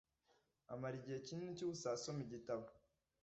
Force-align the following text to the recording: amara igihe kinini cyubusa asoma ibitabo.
amara 0.73 0.95
igihe 0.99 1.17
kinini 1.25 1.57
cyubusa 1.57 1.87
asoma 1.97 2.21
ibitabo. 2.27 2.65